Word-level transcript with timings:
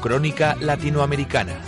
Crónica 0.00 0.56
Latinoamericana. 0.60 1.60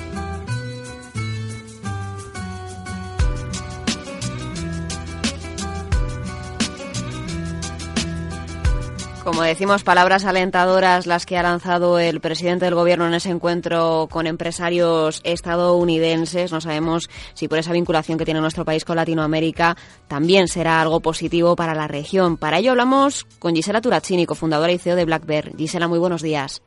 Como 9.23 9.43
decimos, 9.43 9.85
palabras 9.85 10.25
alentadoras 10.25 11.07
las 11.07 11.27
que 11.27 11.39
ha 11.39 11.43
lanzado 11.45 12.01
el 12.01 12.21
presidente 12.21 12.65
del 12.65 12.75
gobierno 12.75 13.07
en 13.07 13.15
ese 13.15 13.31
encuentro 13.31 14.09
con 14.11 14.27
empresarios 14.27 15.21
estadounidenses. 15.23 16.51
No 16.51 16.61
sabemos 16.61 17.09
si 17.35 17.47
por 17.47 17.59
esa 17.59 17.73
vinculación 17.73 18.19
que 18.19 18.25
tiene 18.25 18.41
nuestro 18.41 18.65
país 18.65 18.85
con 18.85 18.97
Latinoamérica 18.97 19.77
también 20.09 20.49
será 20.49 20.81
algo 20.81 21.01
positivo 21.01 21.55
para 21.55 21.75
la 21.75 21.87
región. 21.87 22.37
Para 22.37 22.59
ello 22.59 22.73
hablamos 22.73 23.25
con 23.39 23.55
Gisela 23.55 23.81
Turaccini, 23.81 24.27
cofundadora 24.27 24.73
y 24.73 24.79
CEO 24.79 24.97
de 24.97 25.05
Black 25.05 25.25
Bear. 25.25 25.57
Gisela, 25.57 25.87
muy 25.87 26.01
buenos 26.01 26.23
días. 26.23 26.61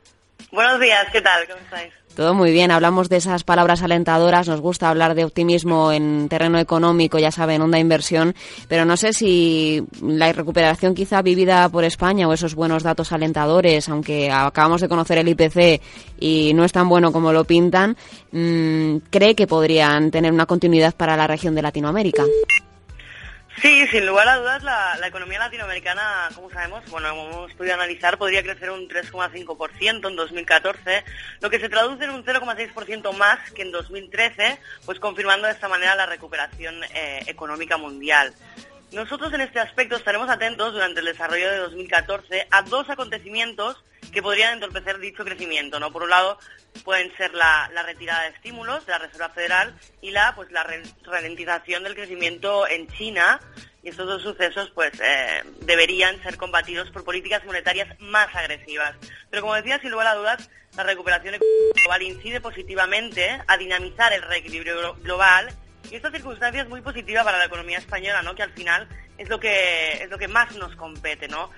Buenos 0.52 0.80
días, 0.80 1.06
¿qué 1.12 1.20
tal? 1.20 1.46
¿Cómo 1.46 1.60
estáis? 1.60 1.92
Todo 2.16 2.32
muy 2.32 2.50
bien, 2.50 2.70
hablamos 2.70 3.10
de 3.10 3.18
esas 3.18 3.44
palabras 3.44 3.82
alentadoras, 3.82 4.48
nos 4.48 4.62
gusta 4.62 4.88
hablar 4.88 5.14
de 5.14 5.26
optimismo 5.26 5.92
en 5.92 6.30
terreno 6.30 6.58
económico, 6.58 7.18
ya 7.18 7.30
saben, 7.30 7.60
onda 7.60 7.78
inversión, 7.78 8.34
pero 8.68 8.86
no 8.86 8.96
sé 8.96 9.12
si 9.12 9.84
la 10.00 10.32
recuperación 10.32 10.94
quizá 10.94 11.20
vivida 11.20 11.68
por 11.68 11.84
España 11.84 12.26
o 12.26 12.32
esos 12.32 12.54
buenos 12.54 12.82
datos 12.82 13.12
alentadores, 13.12 13.90
aunque 13.90 14.30
acabamos 14.30 14.80
de 14.80 14.88
conocer 14.88 15.18
el 15.18 15.28
IPC 15.28 15.82
y 16.18 16.52
no 16.54 16.64
es 16.64 16.72
tan 16.72 16.88
bueno 16.88 17.12
como 17.12 17.34
lo 17.34 17.44
pintan, 17.44 17.98
mm, 18.32 18.96
cree 19.10 19.34
que 19.34 19.46
podrían 19.46 20.10
tener 20.10 20.32
una 20.32 20.46
continuidad 20.46 20.94
para 20.94 21.18
la 21.18 21.26
región 21.26 21.54
de 21.54 21.60
Latinoamérica. 21.60 22.24
Sí, 23.62 23.86
sin 23.86 24.04
lugar 24.04 24.28
a 24.28 24.36
dudas, 24.36 24.62
la, 24.62 24.98
economía 25.06 25.38
latinoamericana, 25.38 26.28
como 26.34 26.50
sabemos, 26.50 26.84
bueno, 26.90 27.08
hemos 27.08 27.54
podido 27.54 27.72
analizar, 27.72 28.18
podría 28.18 28.42
crecer 28.42 28.70
un 28.70 28.86
3,5% 28.86 30.08
en 30.08 30.16
2014, 30.16 31.04
lo 31.40 31.48
que 31.48 31.58
se 31.58 31.70
traduce 31.70 32.04
en 32.04 32.10
un 32.10 32.22
0,6% 32.22 33.16
más 33.16 33.50
que 33.52 33.62
en 33.62 33.72
2013, 33.72 34.58
pues 34.84 35.00
confirmando 35.00 35.46
de 35.46 35.54
esta 35.54 35.68
manera 35.68 35.94
la 35.94 36.04
recuperación 36.04 36.84
eh, 36.94 37.22
económica 37.28 37.78
mundial. 37.78 38.34
Nosotros 38.92 39.32
en 39.32 39.40
este 39.40 39.58
aspecto 39.58 39.96
estaremos 39.96 40.28
atentos 40.28 40.74
durante 40.74 41.00
el 41.00 41.06
desarrollo 41.06 41.50
de 41.50 41.58
2014 41.58 42.48
a 42.50 42.62
dos 42.62 42.90
acontecimientos 42.90 43.82
que 44.12 44.22
podrían 44.22 44.54
entorpecer 44.54 44.98
dicho 44.98 45.24
crecimiento. 45.24 45.80
¿no? 45.80 45.92
Por 45.92 46.02
un 46.02 46.10
lado, 46.10 46.38
pueden 46.84 47.14
ser 47.16 47.34
la, 47.34 47.70
retirada 47.84 48.22
de 48.22 48.28
estímulos 48.30 48.86
de 48.86 48.92
la 48.92 48.98
Reserva 48.98 49.28
Federal 49.30 49.74
y 50.00 50.10
la, 50.10 50.34
pues, 50.34 50.50
la 50.50 50.66
ralentización 51.04 51.82
del 51.84 51.94
crecimiento 51.94 52.66
en 52.68 52.88
China. 52.88 53.40
Y 53.82 53.90
estos 53.90 54.06
dos 54.06 54.22
sucesos 54.22 54.72
pues, 54.74 54.92
eh, 55.00 55.44
deberían 55.60 56.20
ser 56.22 56.36
combatidos 56.36 56.90
por 56.90 57.04
políticas 57.04 57.44
monetarias 57.44 57.88
más 58.00 58.34
agresivas. 58.34 58.96
Pero 59.30 59.42
como 59.42 59.54
decía, 59.54 59.80
sin 59.80 59.92
lugar 59.92 60.08
a 60.08 60.14
dudas, 60.14 60.50
la 60.76 60.82
recuperación 60.82 61.36
global 61.82 62.02
incide 62.02 62.40
positivamente 62.40 63.40
a 63.46 63.56
dinamizar 63.56 64.12
el 64.12 64.22
reequilibrio 64.22 64.94
global 64.96 65.54
y 65.90 65.96
esta 65.96 66.10
circunstancia 66.10 66.62
es 66.62 66.68
muy 66.68 66.80
positiva 66.80 67.24
para 67.24 67.38
la 67.38 67.46
economía 67.46 67.78
española, 67.78 68.22
¿no? 68.22 68.34
Que 68.34 68.42
al 68.42 68.52
final 68.52 68.88
es 69.18 69.28
lo 69.28 69.40
que 69.40 70.02
es 70.02 70.10
lo 70.10 70.18
que 70.18 70.28
más 70.28 70.54
nos 70.56 70.74
compete, 70.76 71.28
¿no? 71.28 71.50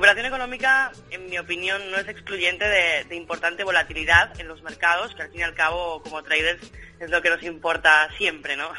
La 0.00 0.26
económica, 0.26 0.90
en 1.10 1.28
mi 1.28 1.38
opinión, 1.38 1.90
no 1.90 1.98
es 1.98 2.08
excluyente 2.08 2.64
de, 2.66 3.04
de, 3.04 3.16
importante 3.16 3.64
volatilidad 3.64 4.38
en 4.40 4.48
los 4.48 4.62
mercados, 4.62 5.14
que 5.14 5.22
al 5.22 5.30
fin 5.30 5.40
y 5.40 5.42
al 5.44 5.54
cabo, 5.54 6.02
como 6.02 6.22
traders, 6.22 6.70
es 6.98 7.10
lo 7.10 7.22
que 7.22 7.30
nos 7.30 7.42
importa 7.42 8.08
siempre, 8.16 8.56
¿no? 8.56 8.70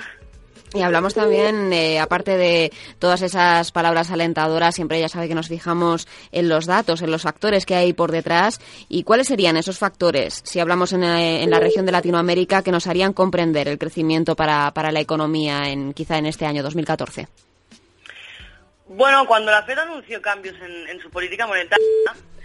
Y 0.74 0.82
hablamos 0.84 1.14
también, 1.14 1.74
eh, 1.74 2.00
aparte 2.00 2.38
de 2.38 2.72
todas 2.98 3.22
esas 3.22 3.74
palabras 3.74 4.10
alentadoras, 4.10 4.74
siempre 4.74 5.02
ya 5.02 5.10
sabe 5.10 5.28
que 5.28 5.36
nos 5.36 5.50
fijamos 5.50 6.08
en 6.32 6.48
los 6.48 6.66
datos, 6.66 7.02
en 7.02 7.12
los 7.12 7.24
factores 7.24 7.66
que 7.66 7.76
hay 7.76 7.92
por 7.92 8.12
detrás. 8.12 8.62
¿Y 8.88 9.04
cuáles 9.04 9.28
serían 9.28 9.58
esos 9.58 9.78
factores, 9.78 10.42
si 10.46 10.62
hablamos 10.62 10.94
en, 10.94 11.04
eh, 11.04 11.46
la 11.48 11.60
región 11.60 11.86
de 11.86 11.92
Latinoamérica, 11.92 12.64
que 12.64 12.72
nos 12.72 12.88
harían 12.88 13.12
comprender 13.12 13.68
el 13.68 13.78
crecimiento 13.78 14.36
para, 14.38 14.72
para 14.72 14.94
la 14.94 15.02
economía 15.02 15.64
en, 15.66 15.94
quizá 15.94 16.18
en 16.18 16.28
este 16.28 16.46
año 16.46 16.64
2014? 16.64 17.28
Bueno, 18.88 19.26
cuando 19.28 19.52
la 19.52 19.64
Fed 19.64 19.78
anunció 19.78 20.22
cambios 20.22 20.56
en, 20.62 20.88
en 20.88 21.02
su 21.02 21.10
política 21.10 21.48
monetaria, 21.48 21.86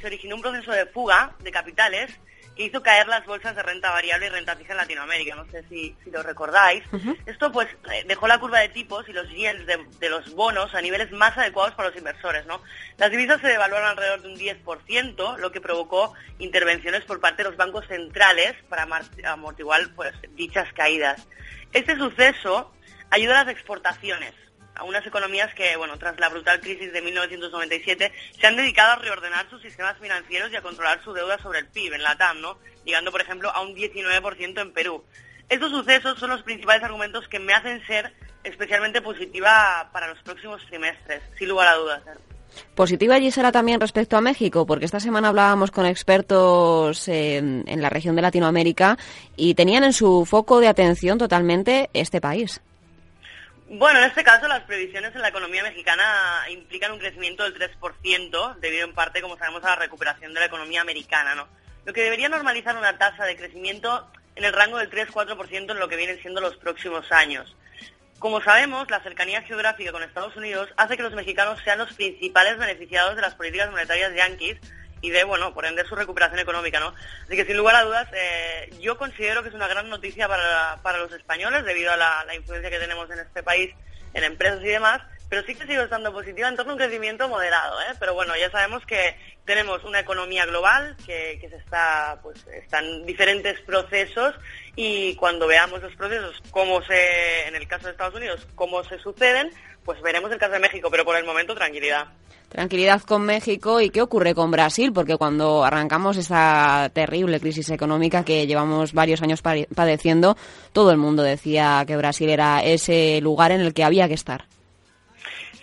se 0.01 0.07
originó 0.07 0.35
un 0.35 0.43
proceso 0.43 0.73
de 0.73 0.87
fuga 0.87 1.33
de 1.45 1.53
capitales 1.53 2.11
hizo 2.57 2.83
caer 2.83 3.07
las 3.07 3.25
bolsas 3.27 3.55
de 3.55 3.63
renta 3.63 3.91
variable 3.91 4.27
y 4.27 4.31
renta 4.31 4.57
fija 4.57 4.73
en 4.73 4.79
Latinoamérica. 4.79 5.35
No 5.35 5.45
sé 5.51 5.65
si, 5.69 5.95
lo 6.11 6.23
recordáis. 6.23 6.85
Esto 7.27 7.53
pues 7.53 7.69
eh, 7.93 8.05
dejó 8.07 8.27
la 8.27 8.39
curva 8.39 8.61
de 8.61 8.69
tipos 8.69 9.09
y 9.09 9.13
los 9.13 9.29
yields 9.29 9.67
de, 9.67 10.09
los 10.09 10.35
bonos 10.35 10.75
a 10.75 10.81
niveles 10.81 11.13
más 11.13 11.37
adecuados 11.37 11.75
para 11.75 11.89
los 11.89 11.99
inversores. 11.99 12.47
¿no? 12.47 12.61
Las 12.97 13.11
divisas 13.11 13.41
se 13.41 13.49
devaluaron 13.49 13.89
alrededor 13.89 14.23
de 14.23 14.29
un 14.29 14.39
10%, 14.39 15.39
lo 15.39 15.53
que 15.53 15.61
provocó 15.61 16.15
intervenciones 16.39 17.05
por 17.05 17.21
parte 17.21 17.43
de 17.43 17.51
los 17.51 17.59
bancos 17.59 17.87
centrales 17.87 18.55
para 18.69 18.87
amortiguar 19.25 19.83
pues, 19.95 20.15
dichas 20.35 20.73
caídas. 20.73 21.27
Este 21.73 21.97
suceso 21.97 22.73
ayuda 23.11 23.41
a 23.41 23.45
las 23.45 23.53
exportaciones 23.53 24.33
a 24.77 24.85
unas 24.85 25.07
economías 25.07 25.53
que, 25.55 25.77
bueno, 25.77 25.99
tras 25.99 26.19
la 26.21 26.29
brutal 26.29 26.61
crisis 26.61 26.93
de 26.93 27.03
1997, 27.03 28.13
se 28.39 28.47
han 28.47 28.57
dedicado 28.57 28.93
a 28.93 28.97
reordenar 28.97 29.49
sus 29.51 29.63
sistemas 29.63 29.97
financieros 29.99 30.53
y 30.53 30.57
a 30.57 30.63
controlar 30.63 31.03
su 31.03 31.13
deuda 31.13 31.39
sobre 31.39 31.61
el 31.61 31.67
PIB 31.67 31.95
en 31.95 32.03
la 32.03 32.17
TAM, 32.17 32.41
¿no? 32.41 32.59
Llegando, 32.85 33.11
por 33.11 33.21
ejemplo, 33.21 33.51
a 33.51 33.63
un 33.63 33.75
19% 33.75 34.61
en 34.61 34.73
Perú. 34.73 35.05
Estos 35.49 35.71
sucesos 35.71 36.19
son 36.19 36.31
los 36.31 36.43
principales 36.43 36.83
argumentos 36.83 37.27
que 37.29 37.39
me 37.39 37.55
hacen 37.55 37.85
ser 37.87 38.13
especialmente 38.45 39.01
positiva 39.01 39.89
para 39.93 40.09
los 40.09 40.23
próximos 40.23 40.65
trimestres, 40.67 41.23
sin 41.39 41.49
lugar 41.49 41.69
a 41.69 41.75
dudas. 41.75 42.03
¿eh? 42.07 42.19
Positiva 42.75 43.19
será 43.31 43.53
también 43.53 43.81
respecto 43.81 44.17
a 44.17 44.21
México, 44.21 44.67
porque 44.67 44.85
esta 44.85 45.01
semana 45.01 45.29
hablábamos 45.29 45.71
con 45.71 45.87
expertos 45.87 47.09
en 47.09 47.83
la 47.83 47.91
región 47.91 48.17
de 48.17 48.23
Latinoamérica 48.23 48.99
y 49.37 49.55
tenían 49.55 49.85
en 49.85 49.93
su 49.93 50.25
foco 50.25 50.61
de 50.61 50.69
atención 50.69 51.19
totalmente 51.19 51.91
este 51.93 52.21
país. 52.21 52.61
Bueno, 53.69 53.99
en 53.99 54.05
este 54.05 54.23
caso 54.23 54.47
las 54.47 54.63
previsiones 54.63 55.13
en 55.15 55.23
la 55.23 55.29
economía 55.29 55.65
mexicana 55.65 56.45
implican 56.51 56.93
un 56.93 57.01
crecimiento 57.01 57.43
del 57.43 57.55
3%, 57.55 58.57
debido 58.61 58.85
en 58.85 58.95
parte, 58.95 59.21
como 59.21 59.37
sabemos, 59.37 59.65
a 59.65 59.71
la 59.71 59.77
recuperación 59.77 60.33
de 60.33 60.39
la 60.39 60.47
economía 60.47 60.83
americana, 60.83 61.35
¿no? 61.35 61.49
Lo 61.85 61.93
que 61.93 62.03
debería 62.03 62.29
normalizar 62.29 62.77
una 62.77 62.97
tasa 62.97 63.25
de 63.25 63.37
crecimiento 63.37 64.09
en 64.37 64.45
el 64.45 64.53
rango 64.53 64.79
del 64.79 64.89
3-4% 64.89 65.73
en 65.73 65.81
lo 65.81 65.89
que 65.89 65.97
vienen 65.97 66.21
siendo 66.21 66.41
los 66.41 66.57
próximos 66.57 67.11
años. 67.11 67.57
Como 68.21 68.41
sabemos, 68.41 68.89
la 68.89 69.03
cercanía 69.03 69.43
geográfica 69.43 69.91
con 69.91 70.05
Estados 70.05 70.37
Unidos 70.37 70.69
hace 70.77 70.97
que 70.97 71.03
los 71.03 71.15
mexicanos 71.15 71.61
sean 71.65 71.79
los 71.79 71.93
principales 71.93 72.59
beneficiados 72.59 73.17
de 73.17 73.23
las 73.23 73.35
políticas 73.35 73.71
monetarias 73.73 74.15
yanquis 74.15 74.59
y 75.01 75.11
de, 75.11 75.25
bueno, 75.25 75.53
por 75.55 75.67
ende 75.67 75.85
su 75.85 75.95
recuperación 75.95 76.41
económica, 76.41 76.81
¿no? 76.81 76.95
Así 77.25 77.37
que 77.37 77.45
sin 77.45 77.57
lugar 77.57 77.77
a 77.77 77.85
dudas, 77.85 78.09
eh, 78.13 78.71
yo 78.81 78.97
considero 78.97 79.43
que 79.43 79.51
es 79.51 79.55
una 79.55 79.69
gran 79.69 79.89
noticia 79.89 80.29
para, 80.29 80.79
para 80.83 80.99
los 80.99 81.13
españoles 81.13 81.65
debido 81.65 81.93
a 81.93 81.97
la, 81.97 82.35
influencia 82.35 82.71
que 82.71 82.79
tenemos 82.79 83.11
en 83.11 83.21
este 83.21 83.43
país 83.43 83.75
en 84.15 84.25
empresas 84.25 84.61
y 84.63 84.69
demás, 84.69 85.03
pero 85.29 85.43
sí 85.45 85.55
que 85.55 85.67
sigo 85.67 85.83
estando 85.83 86.13
positiva 86.13 86.49
en 86.49 86.57
torno 86.57 86.73
a 86.73 86.75
un 86.75 86.81
crecimiento 86.81 87.29
moderado, 87.29 87.81
¿eh? 87.81 87.95
Pero 87.99 88.15
bueno, 88.15 88.35
ya 88.37 88.51
sabemos 88.51 88.85
que 88.87 89.17
tenemos 89.45 89.83
una 89.85 90.01
economía 90.01 90.47
global 90.47 90.97
que, 91.05 91.39
se 91.41 91.57
está, 91.57 92.19
pues, 92.23 92.47
están 92.47 93.05
diferentes 93.07 93.61
procesos 93.61 94.35
y 94.77 95.15
cuando 95.17 95.47
veamos 95.47 95.83
los 95.83 95.95
procesos, 95.95 96.41
cómo 96.51 96.83
se, 96.83 97.49
en 97.49 97.57
el 97.57 97.67
caso 97.67 97.87
de 97.87 97.93
Estados 97.93 98.15
Unidos, 98.15 98.47
cómo 98.55 98.85
se 98.85 98.99
suceden, 98.99 99.51
pues 99.85 100.01
veremos 100.03 100.31
el 100.31 100.39
caso 100.39 100.53
de 100.53 100.61
México, 100.61 100.91
pero 100.91 101.05
por 101.05 101.17
el 101.17 101.25
momento 101.25 101.55
tranquilidad. 101.55 102.07
Tranquilidad 102.49 103.03
con 103.03 103.23
México 103.23 103.81
y 103.81 103.91
qué 103.91 104.01
ocurre 104.01 104.35
con 104.35 104.53
Brasil, 104.53 104.93
porque 104.93 105.17
cuando 105.17 105.65
arrancamos 105.65 106.17
esta 106.17 106.91
terrible 106.93 107.41
crisis 107.41 107.71
económica 107.71 108.25
que 108.25 108.47
llevamos 108.47 108.93
varios 108.93 109.21
años 109.23 109.43
padeciendo, 109.43 110.37
todo 110.73 110.93
el 110.93 110.97
mundo 110.97 111.25
decía 111.25 111.85
que 111.87 111.97
Brasil 111.97 112.31
era 112.31 112.63
ese 112.63 113.21
lugar 113.21 113.51
en 113.51 113.61
el 113.61 113.75
que 113.75 113.83
había 113.83 114.07
que 114.07 114.15
estar. 114.15 114.45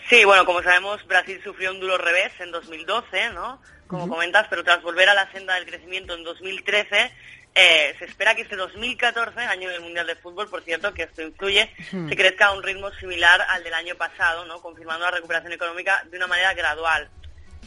Sí, 0.10 0.26
bueno, 0.26 0.46
como 0.46 0.62
sabemos, 0.62 1.06
Brasil 1.08 1.40
sufrió 1.44 1.72
un 1.72 1.80
duro 1.80 1.98
revés 1.98 2.32
en 2.40 2.52
2012, 2.52 3.30
¿no? 3.32 3.62
Como 3.88 4.08
comentas, 4.08 4.48
pero 4.50 4.64
tras 4.64 4.82
volver 4.82 5.08
a 5.10 5.14
la 5.14 5.32
senda 5.32 5.56
del 5.56 5.66
crecimiento 5.66 6.16
en 6.16 6.24
2013, 6.24 7.12
eh, 7.56 7.96
se 8.00 8.06
espera 8.06 8.34
que 8.34 8.42
este 8.42 8.56
2014, 8.56 9.40
año 9.42 9.70
del 9.70 9.82
Mundial 9.82 10.08
de 10.08 10.16
Fútbol, 10.16 10.50
por 10.50 10.64
cierto, 10.64 10.94
que 10.94 11.04
esto 11.04 11.22
influye, 11.22 11.70
se 11.92 12.16
crezca 12.16 12.48
a 12.48 12.54
un 12.54 12.64
ritmo 12.64 12.90
similar 13.00 13.42
al 13.50 13.64
del 13.64 13.74
año 13.76 13.96
pasado, 13.96 14.46
¿no? 14.46 14.62
confirmando 14.62 15.06
la 15.06 15.12
recuperación 15.12 15.54
económica 15.54 16.04
de 16.10 16.18
una 16.18 16.28
manera 16.28 16.54
gradual. 16.54 17.10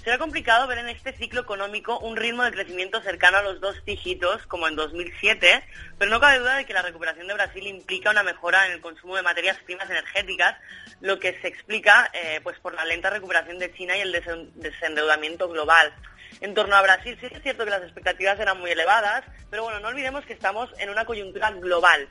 Será 0.02 0.18
complicado 0.18 0.66
ver 0.66 0.78
en 0.78 0.88
este 0.88 1.12
ciclo 1.12 1.40
económico 1.40 1.98
un 1.98 2.16
ritmo 2.16 2.44
de 2.44 2.52
crecimiento 2.52 3.02
cercano 3.02 3.38
a 3.38 3.42
los 3.42 3.60
dos 3.60 3.84
dígitos, 3.84 4.46
como 4.46 4.68
en 4.68 4.76
2007, 4.76 5.64
pero 5.98 6.10
no 6.10 6.20
cabe 6.20 6.38
duda 6.38 6.56
de 6.56 6.64
que 6.64 6.72
la 6.72 6.82
recuperación 6.82 7.26
de 7.26 7.34
Brasil 7.34 7.66
implica 7.66 8.10
una 8.10 8.22
mejora 8.22 8.66
en 8.66 8.72
el 8.72 8.80
consumo 8.80 9.16
de 9.16 9.22
materias 9.22 9.58
primas 9.64 9.90
energéticas, 9.90 10.56
lo 11.00 11.18
que 11.18 11.38
se 11.40 11.48
explica 11.48 12.10
eh, 12.12 12.40
pues 12.42 12.58
por 12.60 12.74
la 12.74 12.84
lenta 12.84 13.10
recuperación 13.10 13.58
de 13.58 13.72
China 13.72 13.96
y 13.96 14.00
el 14.00 14.12
desendeudamiento 14.54 15.48
global. 15.48 15.92
En 16.40 16.54
torno 16.54 16.76
a 16.76 16.82
Brasil 16.82 17.16
sí 17.20 17.26
es 17.30 17.42
cierto 17.42 17.64
que 17.64 17.70
las 17.70 17.82
expectativas 17.82 18.38
eran 18.38 18.60
muy 18.60 18.70
elevadas, 18.70 19.24
pero 19.50 19.64
bueno, 19.64 19.80
no 19.80 19.88
olvidemos 19.88 20.24
que 20.26 20.34
estamos 20.34 20.70
en 20.78 20.90
una 20.90 21.04
coyuntura 21.04 21.50
global, 21.52 22.08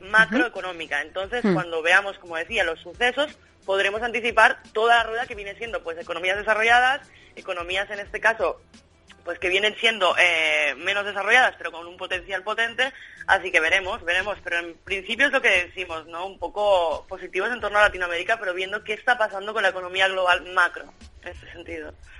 macroeconómica. 0.00 1.02
Entonces, 1.02 1.44
hmm. 1.44 1.54
cuando 1.54 1.82
veamos, 1.82 2.18
como 2.18 2.36
decía, 2.36 2.64
los 2.64 2.80
sucesos, 2.80 3.38
podremos 3.68 4.00
anticipar 4.00 4.62
toda 4.72 4.96
la 4.96 5.02
rueda 5.02 5.26
que 5.26 5.34
viene 5.34 5.54
siendo 5.56 5.82
pues 5.82 5.98
economías 5.98 6.38
desarrolladas, 6.38 7.06
economías 7.36 7.90
en 7.90 7.98
este 7.98 8.18
caso 8.18 8.62
pues 9.24 9.38
que 9.38 9.50
vienen 9.50 9.76
siendo 9.78 10.16
eh, 10.18 10.74
menos 10.78 11.04
desarrolladas 11.04 11.54
pero 11.58 11.70
con 11.70 11.86
un 11.86 11.98
potencial 11.98 12.42
potente, 12.42 12.90
así 13.26 13.52
que 13.52 13.60
veremos, 13.60 14.02
veremos, 14.06 14.38
pero 14.42 14.60
en 14.60 14.74
principio 14.78 15.26
es 15.26 15.32
lo 15.32 15.42
que 15.42 15.66
decimos, 15.66 16.06
¿no? 16.06 16.26
Un 16.26 16.38
poco 16.38 17.04
positivos 17.10 17.50
en 17.50 17.60
torno 17.60 17.78
a 17.78 17.82
Latinoamérica, 17.82 18.38
pero 18.40 18.54
viendo 18.54 18.82
qué 18.82 18.94
está 18.94 19.18
pasando 19.18 19.52
con 19.52 19.62
la 19.62 19.68
economía 19.68 20.08
global 20.08 20.50
macro, 20.54 20.90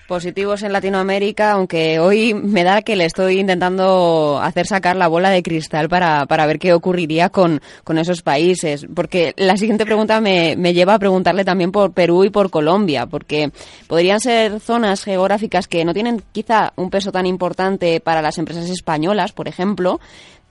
positivos 0.08 0.62
en 0.62 0.72
Latinoamérica, 0.72 1.52
aunque 1.52 2.00
hoy 2.00 2.32
me 2.32 2.64
da 2.64 2.80
que 2.80 2.96
le 2.96 3.04
estoy 3.04 3.40
intentando 3.40 4.40
hacer 4.42 4.66
sacar 4.66 4.96
la 4.96 5.06
bola 5.06 5.28
de 5.28 5.42
cristal 5.42 5.90
para, 5.90 6.24
para 6.24 6.46
ver 6.46 6.58
qué 6.58 6.72
ocurriría 6.72 7.28
con, 7.28 7.60
con 7.84 7.98
esos 7.98 8.22
países. 8.22 8.86
Porque 8.96 9.34
la 9.36 9.58
siguiente 9.58 9.84
pregunta 9.84 10.20
me, 10.22 10.56
me 10.56 10.72
lleva 10.72 10.94
a 10.94 10.98
preguntarle 10.98 11.44
también 11.44 11.70
por 11.70 11.92
Perú 11.92 12.24
y 12.24 12.30
por 12.30 12.48
Colombia, 12.48 13.04
porque 13.04 13.52
podrían 13.86 14.18
ser 14.18 14.60
zonas 14.60 15.04
geográficas 15.04 15.68
que 15.68 15.84
no 15.84 15.92
tienen 15.92 16.22
quizá 16.32 16.72
un 16.76 16.88
peso 16.88 17.12
tan 17.12 17.26
importante 17.26 18.00
para 18.00 18.22
las 18.22 18.38
empresas 18.38 18.70
españolas, 18.70 19.32
por 19.32 19.46
ejemplo, 19.46 20.00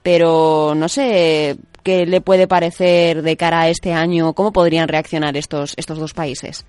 pero 0.04 0.74
no 0.76 0.88
sé 0.88 1.56
qué 1.82 2.06
le 2.06 2.20
puede 2.20 2.46
parecer 2.46 3.22
de 3.22 3.36
cara 3.36 3.62
a 3.62 3.68
este 3.68 3.92
año, 3.92 4.34
cómo 4.34 4.52
podrían 4.52 4.86
reaccionar 4.86 5.36
estos, 5.36 5.74
estos 5.76 5.98
dos 5.98 6.14
países. 6.14 6.64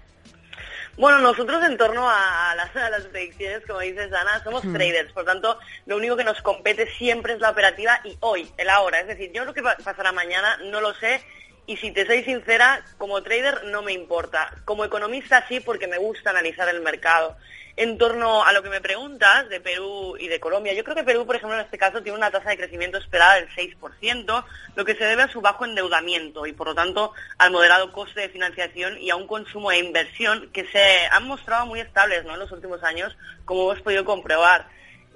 Bueno, 1.00 1.20
nosotros 1.20 1.64
en 1.64 1.78
torno 1.78 2.10
a 2.10 2.54
las, 2.58 3.06
predicciones, 3.06 3.66
como 3.66 3.80
dices 3.80 4.12
Ana, 4.12 4.44
somos 4.44 4.66
hmm. 4.66 4.74
traders, 4.74 5.14
por 5.14 5.24
tanto, 5.24 5.58
lo 5.86 5.96
único 5.96 6.18
que 6.18 6.26
nos 6.26 6.42
compete 6.42 6.92
siempre 6.98 7.32
es 7.32 7.40
la 7.40 7.52
operativa 7.52 8.02
y 8.04 8.18
hoy, 8.20 8.52
el 8.58 8.70
ahora. 8.70 9.00
Es 9.00 9.08
decir, 9.08 9.32
yo 9.32 9.46
lo 9.46 9.54
que 9.54 9.64
pasará 9.64 10.12
mañana 10.12 10.58
no 10.66 10.82
lo 10.82 10.94
sé 10.96 11.24
y 11.70 11.78
si 11.78 11.92
te 11.92 12.04
soy 12.08 12.24
sincera, 12.24 12.84
como 12.98 13.22
trader 13.22 13.66
no 13.66 13.84
me 13.84 13.94
importa. 13.94 14.52
Como 14.66 14.86
economista 14.86 15.46
sí, 15.48 15.60
porque 15.60 15.86
me 15.86 16.00
gusta 16.00 16.32
analizar 16.32 16.68
el 16.68 16.82
mercado. 16.82 17.38
En 17.78 18.00
torno 18.00 18.44
a 18.44 18.52
lo 18.54 18.64
que 18.64 18.72
me 18.72 18.82
preguntas 18.82 19.48
de 19.50 19.62
Perú 19.62 20.18
y 20.20 20.30
de 20.30 20.40
Colombia, 20.40 20.74
yo 20.74 20.84
creo 20.84 20.96
que 20.96 21.04
Perú, 21.04 21.28
por 21.28 21.36
ejemplo, 21.36 21.56
en 21.56 21.64
este 21.64 21.78
caso 21.78 22.02
tiene 22.02 22.18
una 22.18 22.32
tasa 22.32 22.50
de 22.50 22.58
crecimiento 22.58 22.98
esperada 22.98 23.36
del 23.36 23.50
6%, 23.50 24.46
lo 24.76 24.84
que 24.84 24.96
se 24.96 25.04
debe 25.04 25.22
a 25.22 25.32
su 25.32 25.42
bajo 25.42 25.64
endeudamiento 25.64 26.48
y, 26.48 26.54
por 26.54 26.70
lo 26.70 26.74
tanto, 26.74 27.14
al 27.38 27.52
moderado 27.52 27.92
coste 27.92 28.22
de 28.22 28.30
financiación 28.30 29.00
y 29.00 29.12
a 29.12 29.16
un 29.16 29.28
consumo 29.28 29.72
e 29.72 29.78
inversión 29.78 30.50
que 30.52 30.66
se 30.72 31.06
han 31.12 31.28
mostrado 31.28 31.68
muy 31.68 31.82
estables 31.82 32.26
¿no? 32.26 32.34
en 32.34 32.40
los 32.40 32.52
últimos 32.52 32.82
años, 32.84 33.16
como 33.46 33.70
hemos 33.72 33.84
podido 33.84 34.06
comprobar. 34.06 34.68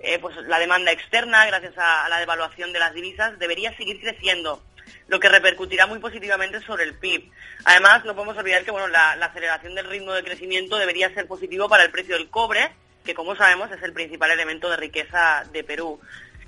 Eh, 0.01 0.19
pues 0.19 0.35
la 0.47 0.59
demanda 0.59 0.91
externa, 0.91 1.47
gracias 1.47 1.73
a 1.77 2.07
la 2.09 2.19
devaluación 2.19 2.73
de 2.73 2.79
las 2.79 2.94
divisas, 2.94 3.39
debería 3.39 3.75
seguir 3.75 4.00
creciendo 4.00 4.61
lo 5.07 5.19
que 5.19 5.29
repercutirá 5.29 5.85
muy 5.85 6.00
positivamente 6.00 6.61
sobre 6.61 6.83
el 6.83 6.95
PIB. 6.95 7.29
Además, 7.65 8.05
no 8.05 8.15
podemos 8.15 8.38
olvidar 8.38 8.63
que 8.63 8.71
bueno, 8.71 8.88
la, 8.88 9.11
aceleración 9.13 9.75
del 9.75 9.89
ritmo 9.89 10.13
de 10.13 10.23
crecimiento 10.23 10.77
debería 10.77 11.13
ser 11.13 11.27
positivo 11.27 11.69
para 11.69 11.83
el 11.83 11.91
precio 11.91 12.15
del 12.15 12.29
cobre, 12.29 12.71
que 13.05 13.13
como 13.13 13.35
sabemos 13.35 13.71
es 13.71 13.81
el 13.83 13.94
principal 13.94 14.31
elemento 14.31 14.69
de 14.69 14.77
riqueza 14.77 15.44
de 15.51 15.63
Perú. 15.63 16.00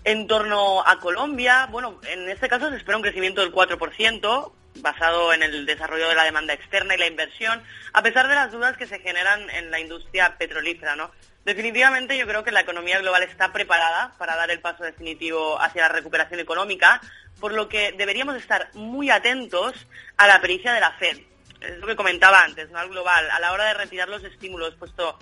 En 0.03 0.27
torno 0.27 0.85
a 0.85 0.99
Colombia, 0.99 1.67
bueno, 1.71 1.99
en 2.07 2.29
este 2.29 2.47
caso 2.47 2.69
se 2.69 2.77
espera 2.77 2.97
un 2.97 3.03
crecimiento 3.03 3.41
del 3.41 3.51
4%, 3.51 4.51
basado 4.81 5.33
en 5.33 5.41
el 5.41 5.65
desarrollo 5.65 6.07
de 6.09 6.15
la 6.15 6.23
demanda 6.23 6.53
externa 6.53 6.95
y 6.95 6.97
la 6.97 7.07
inversión, 7.07 7.61
a 7.93 8.03
pesar 8.03 8.27
de 8.27 8.35
las 8.35 8.51
dudas 8.51 8.77
que 8.77 8.87
se 8.87 8.99
generan 8.99 9.49
en 9.49 9.71
la 9.71 9.79
industria 9.79 10.37
petrolífera, 10.37 10.95
¿no? 10.95 11.11
Definitivamente 11.45 12.17
yo 12.17 12.25
creo 12.25 12.43
que 12.43 12.51
la 12.51 12.61
economía 12.61 12.97
global 12.97 13.21
está 13.21 13.53
preparada 13.53 14.15
para 14.17 14.35
dar 14.35 14.49
el 14.49 14.61
paso 14.61 14.83
definitivo 14.83 15.61
hacia 15.61 15.83
la 15.83 15.89
recuperación 15.89 16.39
económica, 16.39 16.99
por 17.39 17.53
lo 17.53 17.69
que 17.69 17.91
deberíamos 17.91 18.35
estar 18.35 18.69
muy 18.73 19.11
atentos 19.11 19.73
a 20.17 20.25
la 20.25 20.41
pericia 20.41 20.73
de 20.73 20.79
la 20.79 20.93
Fed. 20.93 21.19
Es 21.61 21.77
lo 21.77 21.85
que 21.85 21.95
comentaba 21.95 22.41
antes, 22.41 22.71
¿no? 22.71 22.79
Al 22.79 22.89
global, 22.89 23.29
a 23.29 23.39
la 23.39 23.53
hora 23.53 23.65
de 23.65 23.75
retirar 23.75 24.09
los 24.09 24.23
estímulos, 24.23 24.73
puesto 24.73 25.19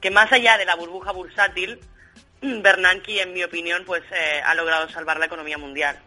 que 0.00 0.10
más 0.10 0.32
allá 0.32 0.56
de 0.56 0.64
la 0.64 0.74
burbuja 0.74 1.12
bursátil, 1.12 1.78
Bernanke, 2.40 3.20
en 3.20 3.34
mi 3.34 3.44
opinión, 3.44 3.84
pues 3.84 4.02
eh, 4.10 4.40
ha 4.42 4.54
logrado 4.54 4.88
salvar 4.88 5.18
la 5.18 5.26
economía 5.26 5.58
mundial. 5.58 5.98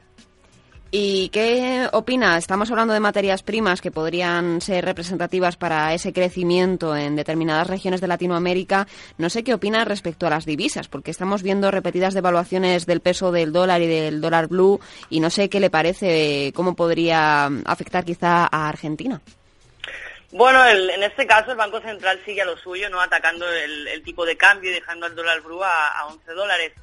¿Y 0.93 1.29
qué 1.29 1.87
opina? 1.93 2.37
Estamos 2.37 2.69
hablando 2.69 2.93
de 2.93 2.99
materias 2.99 3.43
primas 3.43 3.79
que 3.79 3.91
podrían 3.91 4.59
ser 4.59 4.83
representativas 4.83 5.55
para 5.55 5.93
ese 5.93 6.11
crecimiento 6.11 6.97
en 6.97 7.15
determinadas 7.15 7.67
regiones 7.67 8.01
de 8.01 8.09
Latinoamérica. 8.09 8.87
No 9.17 9.29
sé 9.29 9.45
qué 9.45 9.53
opina 9.53 9.85
respecto 9.85 10.27
a 10.27 10.29
las 10.29 10.45
divisas, 10.45 10.89
porque 10.89 11.11
estamos 11.11 11.43
viendo 11.43 11.71
repetidas 11.71 12.13
devaluaciones 12.13 12.85
del 12.85 12.99
peso 12.99 13.31
del 13.31 13.53
dólar 13.53 13.81
y 13.81 13.87
del 13.87 14.19
dólar 14.19 14.47
blue 14.47 14.81
y 15.09 15.21
no 15.21 15.29
sé 15.29 15.49
qué 15.49 15.61
le 15.61 15.69
parece, 15.69 16.51
cómo 16.53 16.75
podría 16.75 17.45
afectar 17.63 18.03
quizá 18.03 18.49
a 18.51 18.67
Argentina. 18.67 19.21
Bueno, 20.33 20.65
en 20.67 21.03
este 21.03 21.25
caso 21.25 21.51
el 21.51 21.57
Banco 21.57 21.79
Central 21.79 22.19
sigue 22.25 22.41
a 22.41 22.45
lo 22.45 22.57
suyo, 22.57 22.89
no 22.89 22.99
atacando 22.99 23.49
el, 23.49 24.03
tipo 24.03 24.25
de 24.25 24.35
cambio 24.35 24.69
y 24.69 24.73
dejando 24.73 25.05
al 25.05 25.15
dólar 25.15 25.39
blue 25.39 25.63
a, 25.63 25.87
a 25.87 26.07
11 26.07 26.33
dólares. 26.33 26.73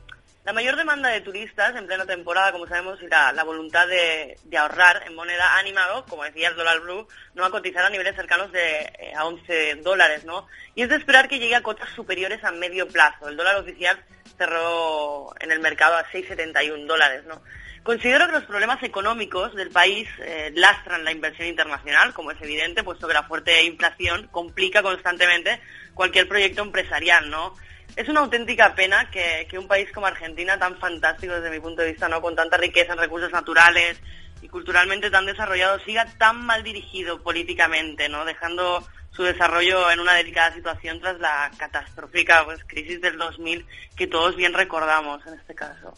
La 0.49 0.55
mayor 0.55 0.77
demanda 0.77 1.11
de 1.11 1.21
turistas 1.21 1.77
en 1.77 1.87
plena 1.87 2.07
temporada, 2.07 2.53
como 2.53 2.67
sabemos, 2.67 2.99
y 3.03 3.07
la, 3.07 3.45
voluntad 3.45 3.87
de, 3.87 4.39
ahorrar 4.57 5.03
en 5.07 5.15
moneda 5.15 5.45
ha 5.45 5.59
animado, 5.59 6.07
como 6.07 6.25
decía 6.25 6.49
el 6.49 6.57
dólar 6.57 6.81
blue, 6.81 7.07
no 7.35 7.45
a 7.45 7.51
cotizar 7.51 7.85
a 7.85 7.91
niveles 7.91 8.17
cercanos 8.17 8.51
de 8.51 8.91
eh, 8.99 9.13
a 9.15 9.27
11 9.27 9.75
dólares, 9.83 10.25
¿no? 10.25 10.49
Y 10.75 10.81
es 10.81 10.89
de 10.89 10.97
esperar 10.97 11.29
que 11.29 11.39
llegue 11.39 11.55
a 11.55 11.63
cotas 11.63 11.91
superiores 11.91 12.43
a 12.45 12.51
medio 12.51 12.89
plazo. 12.89 13.29
El 13.29 13.37
dólar 13.37 13.57
oficial 13.57 14.03
cerró 14.39 15.35
en 15.39 15.53
el 15.53 15.61
mercado 15.61 15.97
a 15.97 16.07
6,71 16.07 16.87
dólares, 16.87 17.25
¿no? 17.27 17.43
Considero 17.83 18.25
que 18.25 18.33
los 18.33 18.45
problemas 18.45 18.83
económicos 18.83 19.55
del 19.55 19.69
país 19.69 20.09
eh, 20.21 20.51
lastran 20.55 21.05
la 21.05 21.13
inversión 21.13 21.47
internacional, 21.47 22.15
como 22.15 22.31
es 22.31 22.41
evidente, 22.41 22.83
puesto 22.83 23.07
que 23.07 23.13
la 23.13 23.25
fuerte 23.25 23.65
inflación 23.65 24.29
complica 24.29 24.83
constantemente 24.83 25.61
cualquier 25.93 26.27
proyecto 26.27 26.63
empresarial, 26.63 27.29
¿no? 27.29 27.55
Es 27.97 28.09
una 28.09 28.21
auténtica 28.21 28.75
pena 28.75 29.11
que, 29.11 29.47
un 29.59 29.67
país 29.67 29.91
como 29.93 30.07
Argentina, 30.07 30.59
tan 30.59 30.77
fantástico 30.79 31.35
desde 31.35 31.51
mi 31.51 31.61
punto 31.61 31.83
de 31.83 31.91
vista, 31.91 32.09
¿no? 32.09 32.23
con 32.23 32.37
tanta 32.37 32.57
riqueza 32.57 32.93
en 32.93 32.99
recursos 32.99 33.33
naturales 33.33 34.01
y 34.41 34.49
culturalmente 34.49 35.11
tan 35.11 35.27
desarrollado, 35.27 35.81
siga 35.81 36.07
tan 36.19 36.45
mal 36.47 36.63
dirigido 36.63 37.23
políticamente, 37.23 38.09
¿no? 38.09 38.25
dejando 38.25 38.87
su 39.11 39.25
desarrollo 39.25 39.91
en 39.91 40.01
una 40.01 40.15
delicada 40.15 40.55
situación 40.55 41.01
tras 41.01 41.19
la 41.19 41.51
catastrófica 41.57 42.45
pues, 42.45 42.63
crisis 42.67 43.01
del 43.01 43.19
2000 43.19 43.67
que 43.97 44.07
todos 44.07 44.37
bien 44.37 44.55
recordamos 44.55 45.27
en 45.27 45.35
este 45.35 45.55
caso. 45.55 45.93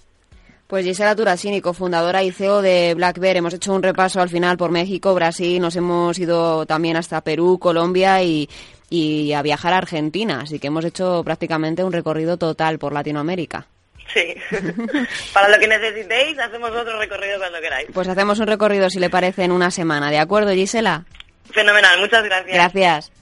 Pues 0.66 0.84
Gisela 0.84 1.16
Turasini, 1.16 1.60
cofundadora 1.60 2.22
y 2.22 2.30
CEO 2.30 2.62
de 2.62 2.94
Black 2.94 3.18
Bear. 3.18 3.36
Hemos 3.36 3.52
hecho 3.52 3.74
un 3.74 3.82
repaso 3.82 4.20
al 4.20 4.28
final 4.28 4.56
por 4.56 4.70
México, 4.70 5.12
Brasil, 5.14 5.60
nos 5.60 5.74
hemos 5.74 6.16
ido 6.16 6.64
también 6.64 6.96
hasta 6.96 7.22
Perú, 7.22 7.58
Colombia 7.58 8.22
y, 8.22 8.48
y 8.90 9.32
a 9.32 9.40
viajar 9.40 9.72
a 9.72 9.78
Argentina. 9.78 10.40
Así 10.42 10.58
que 10.58 10.66
hemos 10.66 10.84
hecho 10.84 11.22
prácticamente 11.24 11.84
un 11.84 11.92
recorrido 11.92 12.36
total 12.36 12.78
por 12.78 12.92
Latinoamérica. 12.92 13.66
Sí. 14.12 14.34
Para 15.32 15.48
lo 15.48 15.58
que 15.58 15.68
necesitéis, 15.68 16.38
hacemos 16.38 16.70
otro 16.70 16.98
recorrido 16.98 17.38
cuando 17.38 17.60
queráis. 17.60 17.88
Pues 17.94 18.08
hacemos 18.08 18.40
un 18.40 18.48
recorrido, 18.48 18.90
si 18.90 18.98
le 18.98 19.08
parece, 19.08 19.44
en 19.44 19.52
una 19.52 19.70
semana. 19.70 20.10
¿De 20.10 20.18
acuerdo, 20.18 20.50
Gisela? 20.50 21.04
Fenomenal, 21.52 22.00
muchas 22.00 22.24
gracias. 22.24 22.54
Gracias. 22.54 23.12